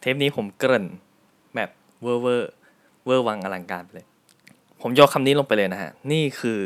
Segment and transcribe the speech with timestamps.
[0.00, 0.86] เทปนี้ผมเกริ่น
[1.54, 1.70] แบบ
[2.02, 2.50] เวอร์เวอร์
[3.04, 4.06] เวอร์วังอลังการไปเลย
[4.80, 6.60] ผมยกคำนี้ลงไปเลยนะฮะ นี่คือ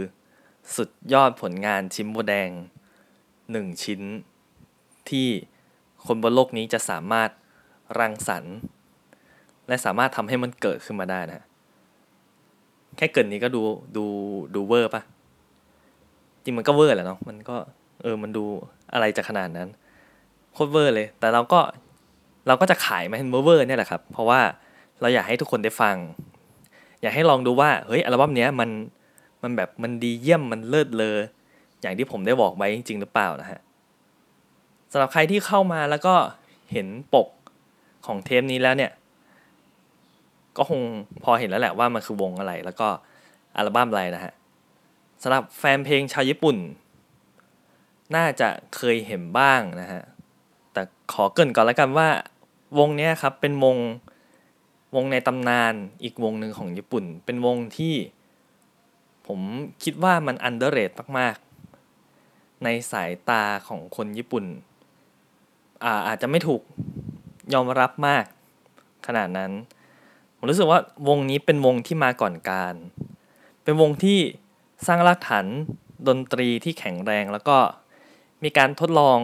[0.76, 2.50] สุดยอดผลงานชิ้นโบแดง
[3.50, 4.00] หนึ่งชิ้น
[5.08, 5.28] ที่
[6.06, 7.30] คนบนโลกนี้จะสามารถ
[7.98, 8.56] รังสรรค์
[9.68, 11.40] และสามารถทำให้มันเกิดขึ้นมาได้นะ
[12.96, 13.62] แค่เกริ่นนี้ก็ดู
[13.96, 14.04] ดู
[14.54, 15.02] ดูเวอร์ปะ
[16.42, 17.56] จริงมันก็เวอร์แหละเนาะมันก็
[18.02, 18.44] เออมันดู
[18.92, 19.68] อะไรจะขนาดนั้น
[20.52, 21.60] โคตรเวอร์เลย แต่เราก็
[22.46, 24.40] เราก็จะขายมาเป็นเวอร์เนี่ยแหละครับ เพราะว่า
[25.00, 25.96] เราอยากให้ทุกคนได้ฟัง
[27.02, 28.70] อยากให้ลองดูว่าเฮ้ยอัลบั้มเนี้ยมัน
[29.42, 31.16] มันแบบมันดีเยี่ยมมันเลิศเลอ
[31.80, 33.60] อย่างที่ผมได้บอกไว้จริง ๆ หรือเปล่านะฮะ
[34.92, 36.14] สำหรับใครที่เข้ามาแล้วก็
[36.72, 37.28] เห็นปก
[38.06, 38.92] ของเทปนี้แล้วเนี่ย
[40.56, 40.80] ก็คง
[41.24, 42.88] พอเห็นแล้วแหละว่ามันคือวงอะไร แล้วก็
[43.56, 44.32] อัลบั้มอะไรนะฮะ
[45.22, 46.56] สำหรับแฟนเพลงชาวญี่ปุ่น
[48.16, 50.02] น่าจะเคยเห็นบ้างนะฮะ
[50.72, 52.08] แต่ขอเกินก่อนแล้วกันว่า
[52.78, 53.76] วงนี้ครับเป็นวง
[54.94, 57.94] วงในตำนานอีกวงหนึ่งของญี่ปุ่น เป็นวงที่
[59.26, 59.40] ผม
[59.82, 64.44] คิดว่ามันอันเดอร์เรทมากๆ ในสายตาของคนญี่ปุ่น
[65.84, 66.62] อาอาจจะไม่ถูก
[67.54, 68.24] ยอมรับมาก
[69.06, 69.52] ขนาดนั้น
[70.36, 72.74] ผมรู้สึกว่าวงนี้เป็นวงที่มาก่อนการ
[73.62, 74.18] เป็นวงที่
[74.86, 75.46] สร้างรากฐาน
[76.08, 77.56] ดนตรีที่แข็งแรงแล้วก็
[78.42, 79.18] มีการทดลอง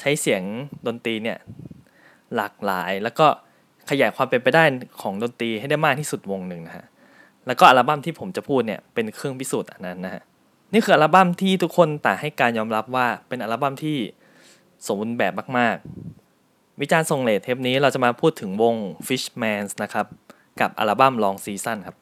[0.00, 0.42] ใช้เสียง
[0.86, 1.38] ดนตรีเนี่ย
[2.36, 3.26] หลากหลาย แล้วก็
[3.90, 4.64] ขยายความเป็นไปได้
[5.02, 6.86] ของดนตรีให้ได้มากที่สุดวงหนึ่งนะฮะ
[7.46, 10.22] แล้วก็อัลบั้มที่ผมจะพูดเนี่ยเป็นเครื่องพิสูจน์อันนั้นนะฮะ
[10.72, 13.96] นี่คืออัลบั้มที่ทุกคนต่างให้การยอมรับว่าเป็นอัลบั้มที่
[14.86, 18.74] สมบูรณ์แบบมากๆ วิจารณ์ทรงเลทเทปนี้เราจะมาพูดถึงวง
[19.06, 20.06] Fishmans นะครับ
[20.60, 21.96] กับอัลบั้ม Long Season ครับ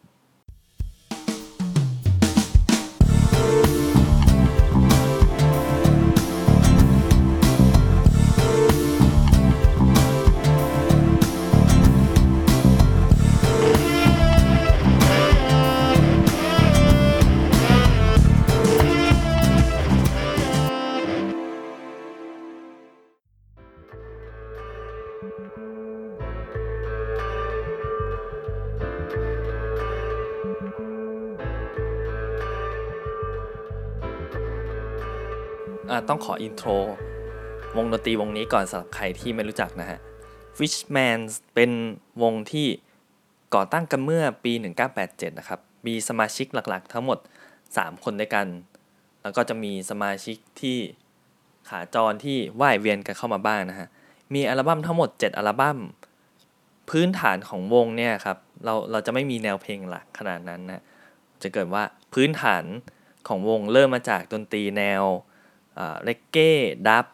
[36.08, 36.70] ต้องขออินโทร
[37.76, 39.98] วงดนตรีวงนี้ก่อนสำหรับใครที่ไม่รู้จักนะฮะ
[40.56, 41.18] Fishman
[41.54, 41.70] เป็น
[42.22, 42.66] วงที่
[43.54, 44.52] ก่อตั้งกันเมื่อปี
[44.94, 47.18] 1987 นะครับ มีสมาชิกหลักๆ ทั้งหมด
[47.62, 48.46] 3 คนด้วยกัน
[49.22, 50.78] แล้วก็จะมีสมาชิกที่
[51.68, 53.88] ขาจรที่ว่ายเวียนกันเข้ามาบ้างนะฮะ
[54.34, 55.78] มีอัลบั้มทั้งหมด 7 อัลบั้ม
[56.90, 60.82] พื้นฐานของวงเนี่ยครับ เราเราจะไม่มีแนวเพลงหลักขนาดนั้นนะ
[61.42, 61.82] จะเกริ่นว่า
[62.14, 62.64] พื้นฐาน
[63.28, 65.04] ของวงเริ่มมาจากดนตรีแนว
[66.04, 67.06] reggae dub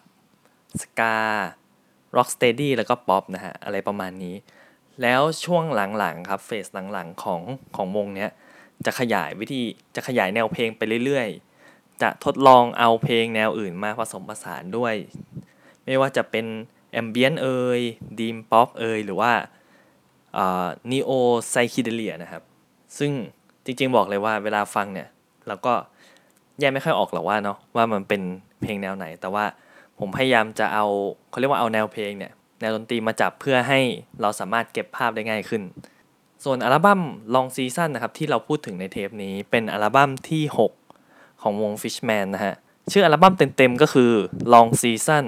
[0.80, 4.36] ska rocksteady แล้วก็ป๊อปนะฮะ อะไรประมาณนี้
[5.02, 5.64] แล้วช่วง
[5.98, 7.42] หลังๆครับ phase หลังๆของ
[7.76, 8.30] ของวงเนี้ย
[8.86, 9.62] จะขยายวิธี
[9.94, 14.94] จะขยายแนวเพลงไปเรื่อยๆ จะทดลองเอาเพลงแนวอื่นมาผสมผสานด้วย
[15.84, 16.46] ไม่ว่าจะเป็น
[16.92, 17.48] ambient เอ
[17.78, 17.80] ย
[18.18, 19.32] dream pop เอยหรือว่า
[20.90, 21.10] นีโอ
[21.50, 22.42] ไซคิเดเลียนะครับ
[22.98, 23.12] ซึ่ง
[23.64, 25.08] จริงๆบอกเลยว่าเวลาฟังเนี่ย
[25.46, 25.74] เราก็
[26.60, 28.22] แยกไม่ค่อยออกหรอกว่าเนาะว่ามันเป็น
[28.60, 29.44] เพลงแนวไหน แต่ว่า
[29.98, 30.86] ผมพยายามจะเอา
[31.30, 33.80] เขาเรียกว่าเอาแนวเพลงเนี่ยแนวดนตรีมาจับเพื่อให้
[34.20, 35.62] เราสามารถเก็บภาพได้ง่ายขึ้น
[36.44, 37.00] ส่วนอัลบั้ม
[37.34, 40.44] Long Season นะครับที่เราพูดถึงในเทปนี้เป็นอัลบั้มที่
[40.94, 42.54] 6 ของวง Fishman นะฮะ
[42.92, 44.12] ชื่ออัลบั้มเต็มๆก็คือ
[44.52, 45.24] Long Season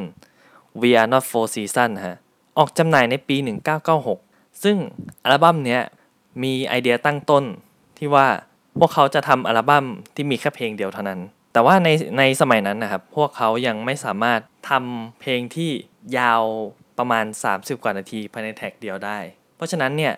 [0.80, 2.16] We Are Not for Season ฮะ
[2.58, 3.36] ออกจำหน่ายในปี
[4.00, 4.76] 1996 ซึ่ง
[5.24, 5.82] อัลบั้มเนี้ย
[6.42, 7.44] มีไอเดียตั้งต้น
[7.98, 8.26] ที่ว่า
[8.78, 9.84] พวกเขาจะทำอัลบั้ม
[10.14, 11.20] ที่มีแค่เพลงเดียวเท่านั้น
[11.52, 11.88] แต่ว่าใน
[12.18, 14.40] ในสมัยนั้นนะครับ พวกเขายังไม่สามารถ
[14.70, 15.70] ทำเพลงที่
[16.18, 16.42] ยาว
[16.98, 17.24] ประมาณ
[17.54, 19.18] 30 กว่านาทีภายใน track เดียวได้
[19.56, 20.14] เพราะฉะนั้นเนี่ย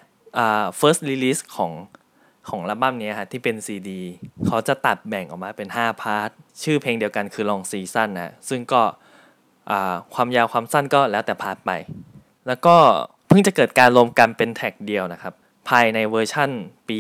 [0.81, 1.73] first release ของ
[2.49, 3.91] ของอัลบั้มนี้ครับที่เป็น CD
[4.47, 6.31] เขาจะตัดแบ่งออกมาเป็น 5 part
[6.63, 8.83] ชื่อเพลงเดียวกันคือ long season นะซึ่งก็
[10.15, 11.71] ความยาวความสั้นก็แล้วแต่ part ไป
[12.47, 12.77] แล้วก็
[13.29, 15.35] เพิ่งจะเกิดการรวมกันเป็น track เดียวนะครับ
[15.69, 16.51] ภายในเวอร์ชั่น
[16.89, 16.99] ปี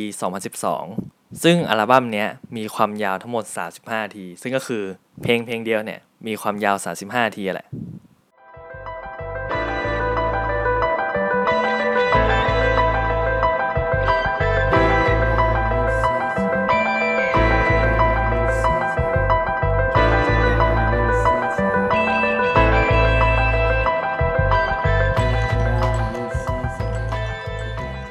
[0.64, 2.26] 2012ซึ่งอัลบั้มนี้
[2.56, 3.44] มีความยาวทั้งหมด
[3.80, 4.82] 35 นาที ซึ่งก็คือ
[5.22, 6.76] เพลงเพลงเดียวเนี่ยมีความยาว
[7.06, 7.68] 35 นาทีแหละ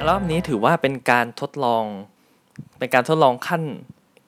[0.09, 1.85] รอบนี้ถือว่าเป็นการทดลอง
[2.77, 3.63] เป็นการทดลองขั้น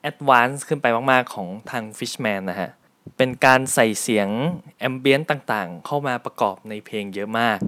[0.02, 2.70] advance ขึ้นไปมาก ๆ ของทาง Fishmans นะฮะ
[3.18, 4.30] เป็นการใส่เสียง
[4.80, 7.60] ambient ต่างๆ เข้ามาประกอบในเพลงเยอะมาก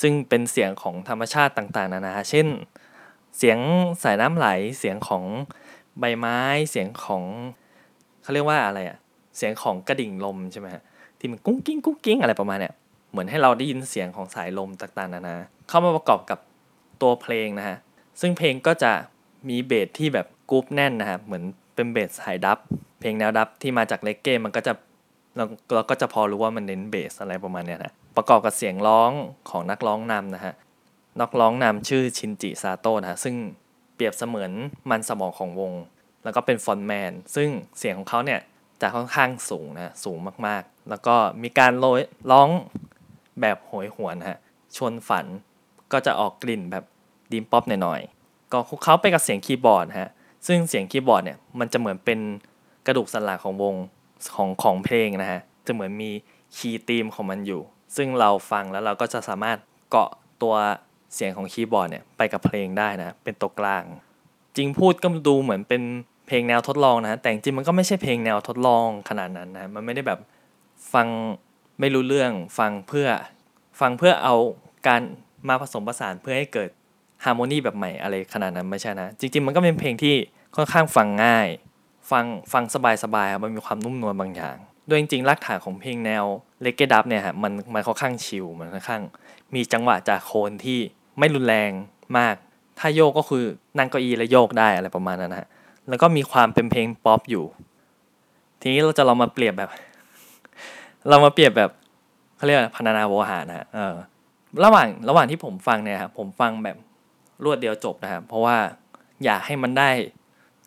[0.00, 2.46] ซึ่งเป็นเสียงของธรรมชาติต่างๆ นานา เช่น
[3.38, 3.58] เสียง
[4.02, 4.48] สายน้ำไหล
[4.78, 5.24] เสียงของ
[5.98, 7.22] ใบไม้ เสียงของ
[8.22, 8.98] เขาเรียกว่าอะไรอะ
[9.36, 10.82] เสียงของกระดิ่งลมใช่ไหมฮะ
[11.18, 12.74] ที่มันกุ้งกิ้งกุ้งกิ้งอะไรประมาณเนี้ย
[13.10, 15.36] เหมือนให้เราได้ยินเสียงของสายลมต่างๆ นานา
[15.68, 16.38] เข้ามาประกอบกับ
[17.02, 17.76] ตัวเพลงนะฮะ
[18.20, 18.92] ซึ่งเพลงก็จะ
[19.48, 21.44] มีเบสที่แบบ groove แน่นนะฮะเหมือน
[21.74, 22.58] เป็นเบสสาย dub
[23.00, 24.72] เพลงแนว dub ที่มาจาก reggae มันก็จะ
[25.36, 25.44] เรา
[25.74, 29.10] เราก็จะพอรู้ว่ามันเน้นเบสอะไรประมาณเนี้ยนะประกอบกับเสียงร้อง
[29.50, 30.54] ของนักร้องนำนะฮะ
[31.20, 33.36] นักร้องนำชื่อชินจิซาโตะนะฮะซึ่ง
[33.94, 34.50] เปรียบเสมือน
[34.90, 35.72] มันสมองของวง
[36.24, 37.48] แล้วก็เป็น frontman ซึ่ง
[37.78, 38.40] เสียงของเขาเนี่ย
[38.80, 41.72] จะค่อนข้างสูงนะสูงมากๆ แล้วก็มีการ
[42.30, 42.48] ร้อง
[43.40, 44.38] แบบโหยหวนฮะ
[44.76, 45.26] ชวนฝัน
[45.92, 46.84] ก็จะออกกลิ่นแบบ
[47.32, 48.00] dream pop หน่อย
[48.52, 50.10] ก็คลุกเคล้าไปกับเสียงคีย์บอร์ดฮะ
[50.46, 52.18] ซึ่งเสียงคีย์บอร์ดเนี่ยมันจะเหมือนเป็น
[52.86, 53.74] กระดูกสันหลังของวง
[54.34, 56.10] ของของเพลงนะฮะจะเหมือนมี
[56.56, 57.60] key theme ของมันอยู่
[57.96, 59.58] ซึ่งเราฟังแล้วเราก็จะสามารถ
[59.90, 60.10] เกาะ
[60.42, 60.54] ตัว
[61.14, 63.84] เสียงของคีย์บอร์ดเนี่ยไปกับเพลงได้นะเป็นตัวกลาง
[64.56, 65.82] จริงพูดก็ดูเหมือนเป็น
[66.26, 70.20] เพลงแนวทดลองนะแต่จริงมันก็ไม่ใช่เพลงแนวทดลองขนาดนั้นนะมันไม่ได้แบบ
[70.92, 71.08] ฟัง
[71.80, 73.08] ไม่รู้เรื่องฟังเพื่อ
[73.80, 74.34] ฟังเพื่อเอา
[74.86, 75.02] การ
[75.48, 76.70] มาผสมผสานเพื่อให้เกิด
[77.24, 80.14] ฮาร์โมนีแบบใหม่อะไรขนาดนั้นไม่ใช่นะ จริง ๆ มันก็เป็นเพลงที่
[80.56, 81.48] ค่อนข้างฟังง่าย
[82.10, 82.64] ฟังฟัง
[83.04, 84.56] สบายๆมันมีความนุ่มนวลบางอย่าง
[84.88, 86.24] ด้วยจริงๆรากฐานของเพลงแนว
[86.62, 89.02] เลกเกดับเนี่ยฮะมันมันค่อนข้างชิลมันค่อนข้าง
[89.54, 90.78] มีจังหวะจากโคนที่
[91.18, 91.70] ไม่รุนแรง
[92.18, 92.34] มาก
[92.78, 93.44] ถ้าโยกก็คือ
[93.78, 95.48] นั่งเก้าอี้แล้วโยกได้อะไรประมาณนั้นฮะ
[95.88, 97.44] แล้วก็มีความเป็นเพลงป๊อปอยู่
[98.60, 99.70] ทีนี้เราจะลองมาเปรียบแบบ
[101.08, 101.70] เรามาเปรียบแบบ
[102.36, 103.94] เขาเรียกพันนาโวหารนะฮะเออ
[104.64, 106.76] ระหว่างระหว่างที่ผมฟังเนี่ยครับผมฟังแบบ
[107.44, 108.56] รวดเดียวจบนะครับ เพราะว่า
[109.24, 109.90] อยากให้มันได้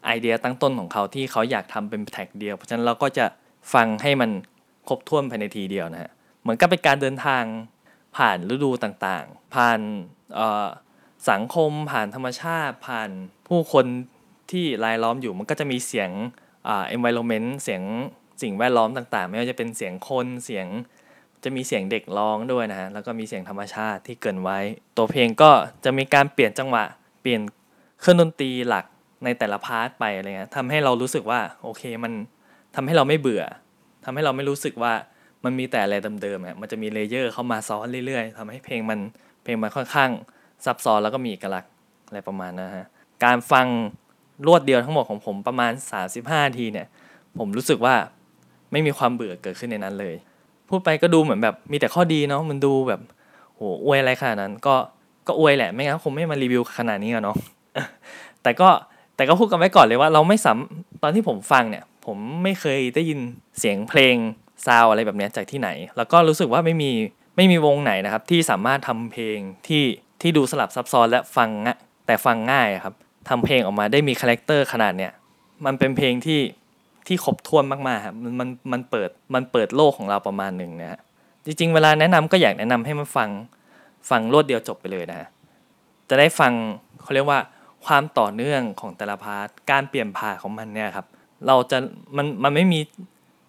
[0.06, 3.26] ไอเดียตั้งต้นของเขาที่เขาอยากทำเป็นแท็กเดียว เพราะฉะนั้นเราก็จะ
[3.74, 4.32] ฟังให้มัน
[4.88, 7.44] ครบถ้วนภายในทีเดียวนะฮะ เหมือนกับเป็นการเดินทาง
[8.18, 9.80] ผ่านฤดูต่างๆ ผ่าน
[11.30, 13.10] สังคม ผ่านธรรมชาติ ผ่าน
[13.48, 13.86] ผู้คน
[14.52, 16.10] ที่รายล้อมอยู่ มันก็จะมีเสียง
[16.66, 17.82] เอ่า environment เสียง
[18.42, 20.68] สิ่งแวดล้อมต่างๆ ไม่ว่าจะเป็นเสียงคน เสียง
[21.44, 24.60] จะมีเสียงเด็กร้องด้วยนะฮะแล้วก็มีเสียงธรรมชาติที่เกินไว้
[24.98, 25.52] ตัวเพลงก็
[25.86, 26.84] จะมีการเปลี่ยนจังหวะ
[27.22, 27.42] เปลี่ยน
[28.02, 28.86] เครื่องดนตรีหลัก
[29.24, 32.14] ในแต่ละพาร์ทไปอะไรเงี้ยทำให้เรารู้สึกว่าโอเคมัน
[32.76, 33.44] ทำให้เราไม่เบื่อ
[34.06, 34.94] ทำให้เราไม่รู้สึกว่า
[35.44, 39.00] มันมีแต่อะไรเดิมๆอะมันจะมีเลเยอร์เข้ามาซ้อนเรื่อยๆทำให้เพลงมัน
[39.44, 40.10] เพลงมันค่อนข้าง
[40.66, 41.72] ซับซ้อนแล้วก็มีเอกลักษณ์
[42.08, 42.86] อะไรประมาณนะฮะ
[43.26, 43.68] การฟัง
[44.48, 45.72] รวดเดียวทั้งหมดของผมประมาณ
[46.14, 46.88] 35ทีเนี่ย
[47.38, 47.96] ผมรู้สึกว่า
[48.72, 50.16] ไม่มีความเบื่อเกิดขึ้นในนั้นเลย
[50.72, 53.02] พูดไปก็ดูเหมือนแบบมีแต่ข้อดีเนาะมันดูแบบ
[53.56, 54.76] โหอวยอะไรขนาดนั้น ก็
[55.28, 57.38] ก็อวยแหละไม่งั้นคงไม่มารีวิวขนาดนี้อะเนาะ
[58.44, 58.70] แต่ก็
[59.16, 60.58] แต่ก็พูดกันไว้ก่อนเลยว่าเราไม่สาม
[61.04, 63.20] ตอนที่ผมฟังเนี่ย ผมไม่เคยได้ยิน
[63.60, 64.16] เสียงเพลง
[64.66, 66.92] ซาวอะไรแบบนี้จากที่ไหน แล้วก็รู้สึกว่าไม่มี
[67.36, 69.84] ไม่มีวงไหนนะครับ ที่สามารถทำเพลงที่
[70.22, 71.50] ที่ดูสลับซับซ้อนและฟัง
[72.06, 72.96] แต่ฟังง่ายครับ
[73.30, 75.12] ทำเพลงออกมาได้มี character ขนาดเนี้ย
[75.66, 76.40] มันเป็นเพลงที่
[77.08, 81.00] ที่ครบถ้วนมากๆครับมันมันมันเปิดมันเปิดโลกของเราประมาณหนึ่งนะฮะ
[81.46, 83.30] จริง ๆ เวลาแนะนำก็อยากแนะนำให้มันฟัง
[84.10, 85.28] ฟังรวดเดียวจบไปเลยนะฮะ
[86.10, 86.54] จะได้ฟัง
[87.02, 87.40] เขาเรียกว่า
[87.86, 91.06] ความต่อเนื่องของแต่ละพาร์ทการเปลี่ยนผ่าของมันเนี่ยครับ
[91.48, 91.78] เราจะ
[92.18, 92.80] มันมันไม่มี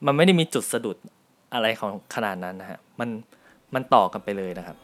[0.07, 0.97] มันไม่ได้มีจุดสะดุด
[1.55, 3.09] อะไรของขนาดนั้นนะฮะมัน
[3.75, 4.77] มันต่อกันไปเลยนะครับ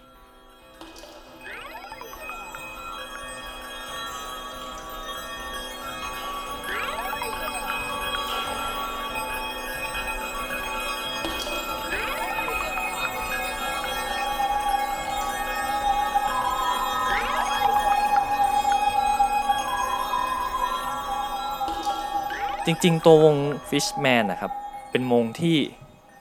[22.71, 23.37] จริงๆ ตัววง
[23.69, 24.53] Fishman นะครับ
[24.91, 25.57] เป็นวงที่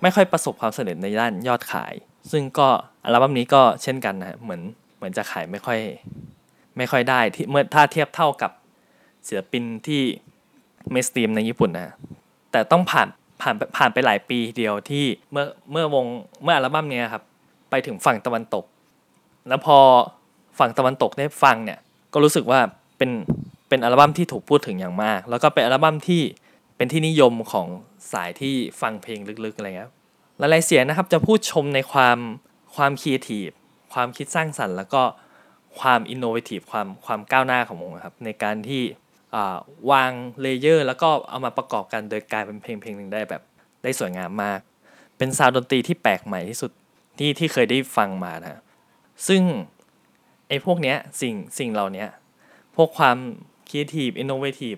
[0.01, 1.93] ไม่ค่อยประสบความสำเร็จในด้านยอดขาย
[2.31, 2.67] ซึ่งก็
[3.03, 4.61] อัลบั้มนี้ก็เช่นกันนะเหมือน
[4.97, 5.79] เหมือนจะขายไม่ค่อย
[6.77, 8.51] ไม่ค่อยได้ที่เมื่อถ้าเทียบเท่ากับ
[9.27, 10.01] ศิลปินที่
[10.91, 11.95] เมสตีมในญี่ปุ่นนะ
[12.51, 13.07] แต่ต้องผ่าน
[13.41, 16.05] ผ่านผ่านไปหลายปีเดียวที่เมื่อเมื่อวง
[16.43, 17.23] เมื่ออัลบั้มนี้ครับ
[17.69, 18.65] ไปถึงฝั่งตะวันตก
[19.47, 19.77] แล้วพอ
[20.59, 21.79] ฝั่งตะวันตกได้ฟังเนี่ย
[22.13, 22.59] ก็รู้สึกว่า
[22.97, 23.09] เป็น
[23.69, 26.21] เป็นอัลบั้มที่ถูกพูดถึงอย่างมาก แล้วก็เป็นอัลบั้มที่
[26.77, 27.67] เป็นที่นิยมของ
[28.11, 29.91] สายที่ฟังเพลงลึกๆอะไรเงี้ย
[30.37, 32.17] หลายๆเสียงนะครับจะพูดชมในความ
[32.75, 33.49] ความคิดทีฟ
[33.93, 35.01] ความคิดสร้างสรรค์ แล้วก็
[35.79, 38.81] ความ innovative ความความก้าวหน้าของวงครับในการที่
[39.91, 43.41] วาง layer แล้วก็เอามาประกอบกันโดยกลายเป็นเพลงเพลงหนึ่งได้แบบ
[43.83, 44.59] ได้สวยงามมาก
[45.17, 46.71] เป็น sound ดนตรีที่แปลกใหม่ที่สุด
[47.19, 48.61] ที่ที่เคยได้ฟังมานะ
[49.27, 49.41] ซึ่ง
[50.47, 52.05] ไอ้พวกเนี้ยสิ่งสิ่งเหล่านี้
[52.75, 53.17] พวกความ
[53.67, 54.75] creative innovative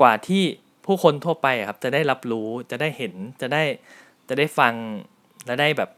[0.00, 0.44] กว่าที่
[0.86, 3.62] ผู้คนทั่วไปครับจะได้รับรู้จะได้เห็นจะได้
[4.28, 4.74] จะได้ฟัง
[5.46, 5.90] และได้แบบ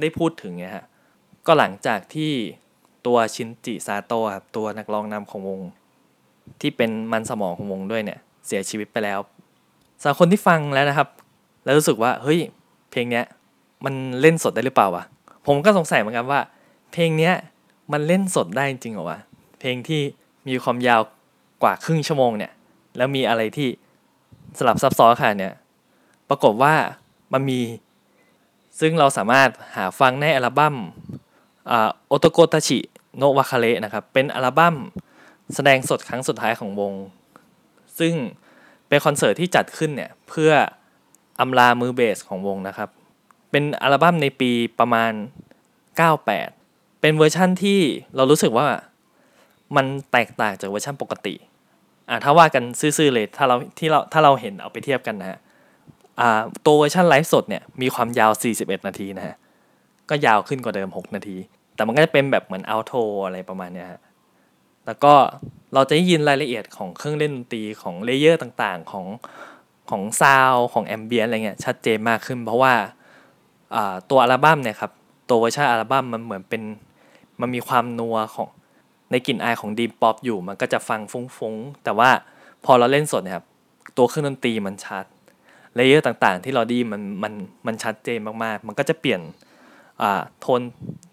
[0.00, 0.86] ได้พูดถึงเนี่ยฮะ
[1.46, 2.32] ก็หลังจากที่
[3.06, 5.60] ตัวชินจิซาโตะครับตัวนักร้องนำของวง
[6.60, 9.20] ที่เป็นมันสมองของวงด้วยเนี่ยเสียชีวิตไปแล้ว
[10.00, 11.08] สำหรับคนที่ฟังแล้วนะครับ
[11.64, 12.40] แล้วรู้สึกว่าเฮ้ย
[12.90, 13.24] เพลงเนี้ย
[13.84, 15.04] มันเล่นสดได้หรือเปล่าวะ
[15.46, 16.40] ผมก็สงสัยเหมือนกันว่า
[16.92, 17.34] เพลงเนี้ย
[17.92, 19.18] มันเล่นสดได้จริงเหรอวะ
[19.60, 20.02] เพลงที่
[20.48, 21.00] มีความยาว
[21.62, 22.52] กว่าครึ่งชั่วโมงเนี่ย
[22.96, 23.68] แล้วมีอะไรที่
[24.58, 25.54] สลับซับซ้อนค่ะเนี่ย
[26.28, 26.74] ปรากฏว่า
[27.32, 27.60] มันมี
[28.80, 30.76] ซึ่งเราสามารถหาฟังในอัลบั้ม
[32.08, 32.78] โอโตโกตาชิ
[33.16, 34.76] โนวาคาเระนะครับ เป็นอัลบั้ม
[35.54, 36.92] แสดงสดครั้งสุดท้ายของวง
[37.98, 38.14] ซึ่ง
[38.88, 40.52] เป็นคอนเสิร์ตที่จัดขึ้นเนี่ยเพื่อ
[41.40, 42.88] อำลามือเบสของวงนะครับ
[43.50, 45.12] เป็นอัลบั้มในปีประมาณ
[46.26, 47.80] 98 เป็นเวอร์ชั่นที่
[48.16, 48.66] เรารู้สึกว่า
[49.76, 51.34] มันแตกต่างจากเวอร์ชันปกติ
[52.10, 55.38] อ่าถ้าว่ากันซื่อๆเลยถ้าเราที่เราถ้าเราเห็นเอาไปเทียบกันนะฮะ
[56.20, 59.36] อ่าตัวเวอร์ชันไลฟ์สดเนี่ยมีความยาว 41 นาทีนะฮะ
[60.10, 61.36] ก็ยาวขึ้นกว่าเดิม 6 นาที
[61.74, 62.92] แต่มันก็จะเป็นแบบเหมือนอัลโท
[63.26, 64.00] อะไรประมาณเนี้ยฮะ
[64.86, 65.14] แล้วก็
[65.74, 69.06] เราจะได้ยินรายละเอียดของเครื่องเล่นดนตรีของ layer ต่างๆของ
[69.90, 72.74] ของซาวของ ambient อะไรเงี้ยชัดเจนมากขึ้น เพราะว่า
[74.10, 74.92] ตัวอัลบั้มเนี่ยครับ
[75.28, 76.62] ตัวเวอร์ชันอัลบั้มมันเหมือนเป็น
[77.40, 78.48] มันมีความนัวของ
[79.10, 82.10] ในกลิ่นอายของ dream pop อยู่มันก็จะฟังฟุ้งๆ แต่ว่า
[82.64, 83.46] พอเราเล่นสดเนี่ยครับ
[83.96, 85.04] ตัวเครื่องดนตรีมันชัด
[85.74, 87.32] layer ต่างๆ ที่เราดีมันมัน
[87.66, 89.20] มันชัดเจนมากๆ มันก็จะเปลี่ยน
[90.02, 90.60] อ่าโทน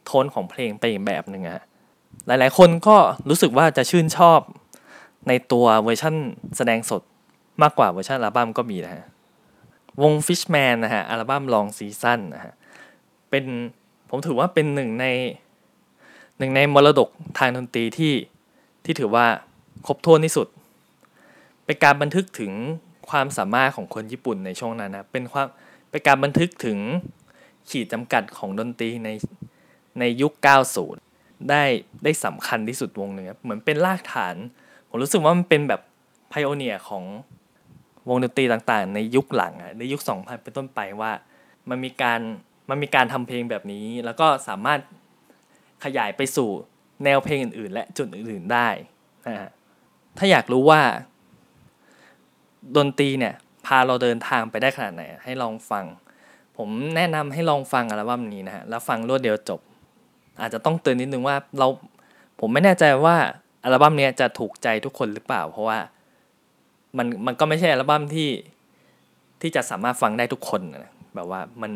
[0.05, 1.63] โทนของเพลงไปอีกแบบหนึ่งอะ
[2.27, 2.95] หลายๆ คนก็
[3.29, 4.39] รู้สึกว่าจะชื่นชอบ
[5.27, 6.15] ในตัวเวอร์ชัน
[6.57, 7.01] แสดงสด
[7.61, 9.05] มากกว่าเวอร์ชันอัลบั้มก็มีนะฮะ
[10.01, 12.53] วง Fishman นะฮะอัลบั้มลองซีซั่นนะฮะ
[13.29, 13.45] เป็น
[14.09, 15.05] ผมถือว่าเป็นหนึ่งใน
[16.37, 18.13] หนึ่งในมรดกทางดนตรีที่
[18.83, 19.25] ที่ถือว่า
[19.85, 20.47] ครบถ้วนที่สุด
[21.65, 22.51] เป็นการบันทึกถึง
[23.09, 25.47] ความสามารถของคนญี่ปุ่นในช่วงนั้นนะเป็นความ
[25.89, 26.77] เป็นการบันทึกถึง
[27.69, 29.09] ขีดจำกัดของดนตรีใน
[29.99, 30.33] ในยุค
[30.89, 31.63] 90 ได้
[32.03, 34.35] ได้สำคัญที่สุดวงหนึ่งเหมือนเป็นรากฐาน
[34.89, 35.81] ผมรู้สึกว่ามันเป็นแบบ
[36.29, 37.03] ไพโอเนียของ
[38.09, 41.11] วงดนตรีต่างๆ ในยุคหลังในยุค 2000 เป็นต้นไปว่า
[41.69, 42.19] มันมีการ
[42.69, 44.79] มันมีการทำเพลงแบบนี้ แล้วก็สามารถ
[45.83, 46.49] ขยายไปสู่
[47.03, 48.69] แนวเพลงอื่น ๆ และจุดอื่น ๆ ได้
[49.27, 49.49] นะฮะ
[50.17, 50.81] ถ้าอยากรู้ว่า
[52.77, 53.33] ดนตรีเนี่ย
[53.65, 55.85] พาเราเดินทางไปได้ขนาดไหน ให้ลองฟัง
[56.57, 59.59] ผมแนะนำให้ลองฟังอัลบั้มนี้นะฮะแล้วฟังรวดเดียวจบ
[60.41, 61.67] อาจจะต้องเตือนนิดนึงว่าเรา
[62.39, 63.15] ผมไม่แน่ใจว่า
[63.63, 65.79] อัลบั้มนี้จะถูกใจทุกคนหรือเปล่า เพราะว่า
[66.97, 68.29] มันมันก็ไม่ใช่อัลบั้มที่
[69.41, 71.71] ที่จะสามารถฟังได้ทุกคนนะแบบว่ามัน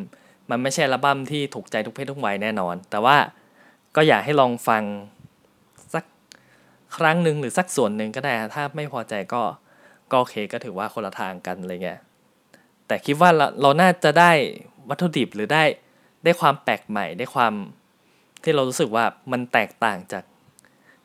[0.49, 3.17] มันไม่ใช่อัลบั้มที่ถูกใจทุกเพศทุกวัยแน่นอน แต่ว่า
[3.95, 4.83] ก็อยากให้ลองฟัง
[5.93, 6.03] สัก
[6.97, 9.41] ครั้งหนึ่งหรือสักส่วนหนึ่งก็ได้ ถ้าไม่พอใจก็
[10.11, 11.99] ก็โอเคก็ถือว่าคนละทางกันอะไรเงี้ย
[12.87, 14.31] แต่คิดว่าเราเราน่าจะได้
[14.89, 15.63] วัตถุดิบหรือได้
[16.23, 17.53] ได้ความแปลกใหม่ได้ความ
[18.43, 20.23] ที่เรารู้สึกว่ามันแตกต่างจาก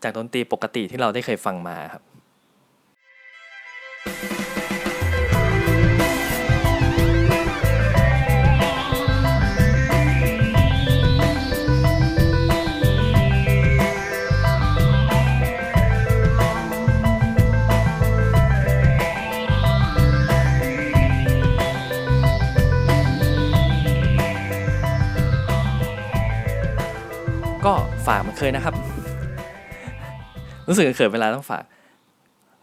[0.03, 2.03] จากดนตรีปกติที่เราได้เคยฟังมาครับ
[27.67, 28.75] ก็ฝากมันเคยนะครับ
[30.69, 31.65] รู้สึกเขินเวลาต้องฝาก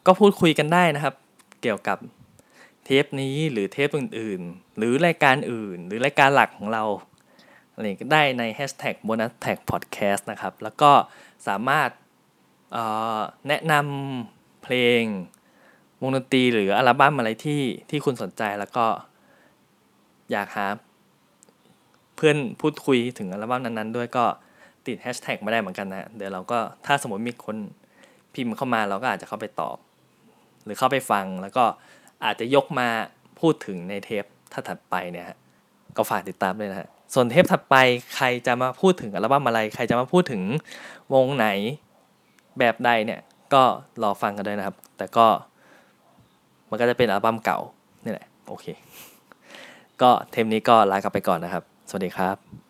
[0.06, 1.14] ก็พูดคุยกันได้นะครับ
[1.62, 1.98] เกี่ยวกับ
[2.84, 6.84] เทปนี้หรือเทปอื่นๆ หรือรายการอื่น หรือรายการหลักของเรา
[7.74, 10.92] อะไรก็ได้ใน hashtag bonus tag podcast นะครับ แล้วก็
[11.48, 11.90] สามารถ
[13.48, 15.02] แนะนำเพลง
[16.02, 18.86] วงดนตรีหรืออัลบั้มอะไรที่ที่คุณสนใจแล้วก็
[20.32, 20.68] อยากหา
[22.16, 24.26] เพื่อนพูดคุยถึงอัลบั้มนั้นๆ ด้วยก็
[24.88, 27.58] ติดแฮชแท็กไม่ได้เหมือนกันนะเดี๋ยวเราก็ถ้าสมมติมีคน
[28.34, 29.78] พิมพ์เข้ามาเราก็อาจจะเข้าไปตอบ
[30.64, 31.64] หรือเข้าไปฟังแล้วก็
[32.26, 32.88] อาจจะยกมา
[33.40, 35.26] พูดถึงในเทปถ้าถัดไปเนี่ย
[35.98, 37.76] ก็ฝากติดตามด้วยนะฮะส่วนเทปถัดไป
[38.16, 40.42] ใครจะมาพูดถึงอัลบั้มอะไร ใครจะมาพูดถึง
[41.14, 41.48] วงไหน
[42.60, 43.22] แบบใดเนี่ย
[43.54, 43.64] ก็
[44.04, 45.28] รอฟังกันด้วยนะครับ แต่ก็
[46.70, 47.60] มันก็จะเป็นอัลบั้มเก่า
[48.04, 48.66] นี่แหละโอเค
[50.02, 52.63] ก็เทปนี้ก็ลากันไปก่อนนะครับ สวัสดีครับ